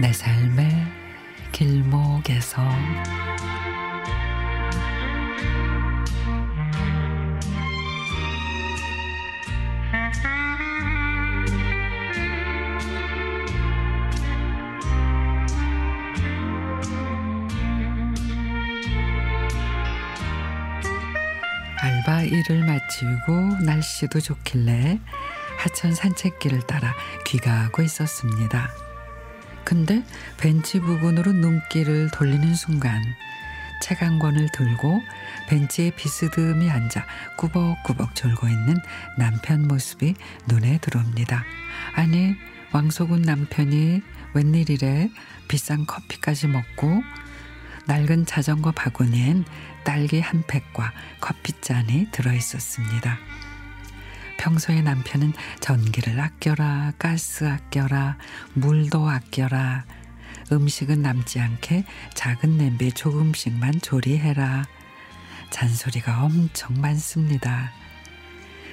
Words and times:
내 0.00 0.12
삶의 0.12 0.70
길목에서 1.52 2.62
알바 21.76 22.22
일을 22.22 22.64
마치고 22.64 23.64
날씨도 23.64 24.20
좋길래 24.20 24.98
하천 25.58 25.94
산책길을 25.94 26.62
따라 26.66 26.94
귀가하고 27.26 27.82
있었습니다. 27.82 28.81
근데 29.72 30.04
벤치 30.36 30.80
부근으로 30.80 31.32
눈길을 31.32 32.10
돌리는 32.10 32.54
순간 32.54 33.02
책 33.80 34.02
한 34.02 34.18
권을 34.18 34.50
들고 34.52 35.00
벤치에 35.48 35.92
비스듬히 35.92 36.68
앉아 36.68 37.06
꾸벅꾸벅 37.38 38.14
졸고 38.14 38.48
있는 38.48 38.76
남편 39.16 39.66
모습이 39.66 40.14
눈에 40.46 40.76
들어옵니다. 40.76 41.42
아니 41.94 42.34
왕소군 42.72 43.22
남편이 43.22 44.02
웬일이래 44.34 45.08
비싼 45.48 45.86
커피까지 45.86 46.48
먹고 46.48 47.02
낡은 47.86 48.26
자전거 48.26 48.72
바구니엔 48.72 49.46
딸기 49.84 50.20
한 50.20 50.44
팩과 50.46 50.92
커피잔이 51.18 52.08
들어 52.12 52.30
있었습니다. 52.34 53.18
평소에 54.42 54.82
남편은 54.82 55.34
전기를 55.60 56.18
아껴라, 56.20 56.92
가스 56.98 57.44
아껴라, 57.44 58.18
물도 58.54 59.08
아껴라, 59.08 59.84
음식은 60.50 61.00
남지 61.00 61.38
않게 61.38 61.84
작은 62.14 62.58
냄비에 62.58 62.90
조금씩만 62.90 63.82
조리해라. 63.82 64.64
잔소리가 65.50 66.24
엄청 66.24 66.80
많습니다. 66.80 67.70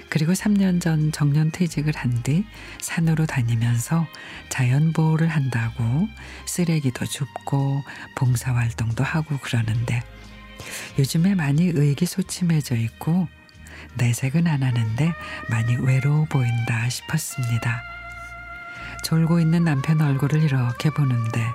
그리고 0.09 0.33
3년 0.33 0.81
전 0.81 1.11
정년 1.11 1.51
퇴직을 1.51 1.93
한 1.95 2.23
뒤 2.23 2.45
산으로 2.81 3.27
다니면서 3.27 4.07
자연 4.49 4.91
보호를 4.91 5.27
한다고 5.27 6.07
쓰레기도 6.47 7.05
줍고 7.05 7.83
봉사 8.15 8.55
활동도 8.55 9.03
하고 9.03 9.37
그러는데 9.37 10.01
요즘에 10.97 11.35
많이 11.35 11.67
의기소침해져 11.67 12.75
있고 12.75 13.27
내색은 13.95 14.47
안 14.47 14.63
하는데 14.63 15.13
많이 15.49 15.75
외로워 15.75 16.25
보인다 16.25 16.89
싶었습니다. 16.89 17.81
졸고 19.03 19.39
있는 19.39 19.63
남편 19.63 20.01
얼굴을 20.01 20.43
이렇게 20.43 20.89
보는데 20.89 21.45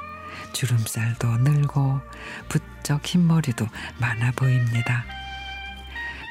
주름살도 0.53 1.39
늘고 1.39 2.01
부쩍 2.49 3.05
흰머리도 3.05 3.67
많아 3.99 4.33
보입니다. 4.33 5.05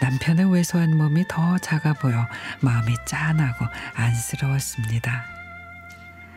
남편의 0.02 0.52
왜소한 0.52 0.98
몸이 0.98 1.26
더 1.30 1.58
작아 1.60 1.94
보여 1.94 2.28
마음이 2.62 2.94
짠하고 3.06 3.66
안쓰러웠습니다. 3.94 5.24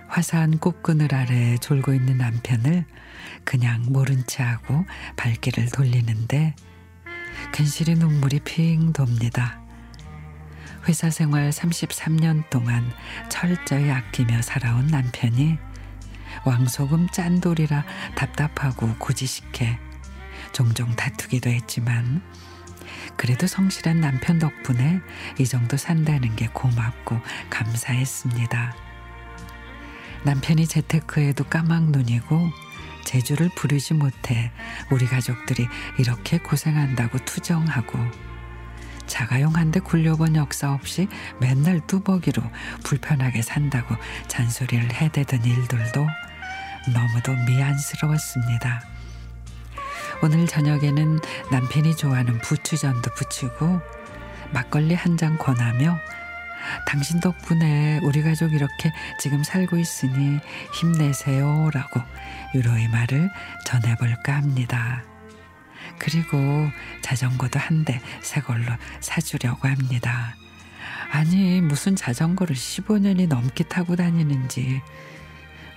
화사한 0.09 0.59
꽃그늘 0.59 1.13
아래 1.15 1.57
졸고 1.59 1.93
있는 1.93 2.19
남편을 2.19 2.85
그냥 3.45 3.83
모른 3.89 4.25
채 4.27 4.43
하고 4.43 4.85
발길을 5.17 5.71
돌리는데 5.71 6.55
괜시리 7.57 7.95
눈물이 7.95 8.41
핑 8.41 8.93
돕니다. 8.93 9.59
회사 10.87 11.09
생활 11.09 11.49
33년 11.49 12.47
동안 12.51 12.93
철저히 13.31 13.91
아끼며 13.91 14.43
살아온 14.43 14.89
남편이 14.89 15.57
왕소금 16.45 17.09
짠돌이라 17.09 17.83
답답하고 18.15 18.95
고지식해 18.99 19.79
종종 20.53 20.95
다투기도 20.97 21.49
했지만 21.49 22.21
그래도 23.17 23.47
성실한 23.47 24.03
남편 24.03 24.39
덕분에 24.39 25.01
이 25.39 25.47
정도 25.47 25.79
산다는 25.79 26.37
게 26.37 26.49
고맙고 26.49 27.19
감사했습니다. 27.49 28.77
남편이 30.25 30.67
재테크에도 30.67 31.45
까막눈이고 31.45 32.66
재주를 33.07 33.49
부리지 33.55 33.95
못해 33.95 34.51
우리 34.91 35.07
가족들이 35.07 35.67
이렇게 35.99 36.39
고생한다고 36.39 37.19
투정하고 37.25 37.99
자가용 39.07 39.55
한대 39.55 39.79
굴려본 39.79 40.35
역사 40.35 40.73
없이 40.73 41.09
맨날 41.41 41.81
뚜벅이로 41.87 42.43
불편하게 42.85 43.41
산다고 43.41 43.95
잔소리를 44.27 44.93
해대던 44.93 45.45
일들도 45.45 46.07
너무도 46.93 47.33
미안스러웠습니다. 47.47 48.83
오늘 50.23 50.47
저녁에는 50.47 51.21
남편이 51.53 51.97
좋아하는 51.97 52.39
부추전도 52.41 53.13
부치고 53.15 53.81
막걸리 54.53 54.95
한 54.95 55.17
잔 55.17 55.39
권하며 55.39 55.97
당신 56.87 57.21
덕분에 57.21 58.01
우리 58.03 58.23
가족 58.23 58.53
이렇게 58.53 58.93
지금 59.19 59.43
살고 59.45 59.77
있으니 59.79 60.39
힘내세요 60.75 61.71
라고 61.73 62.01
유로의 62.55 62.89
말을 62.89 63.31
전해볼까 63.65 64.35
합니다. 64.35 65.03
그리고 65.99 66.37
자전거도 67.03 67.59
한 67.59 67.85
대 67.85 68.01
새 68.23 68.41
걸로 68.41 68.67
사주려고 69.01 69.69
합니다. 69.69 70.35
아니 71.13 71.61
무슨 71.61 71.95
자전거를 71.97 72.55
15년이 72.57 73.29
넘게 73.29 73.65
타고 73.65 73.97
다니는지 73.97 74.83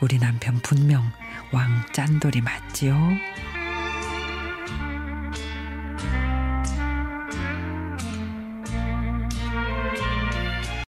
우리 0.01 0.17
남편 0.17 0.59
분명 0.61 1.11
왕 1.51 1.85
짠돌이 1.93 2.41
맞지요? 2.41 2.95